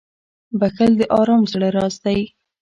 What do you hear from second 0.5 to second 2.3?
•بښل د ارام زړه راز دی.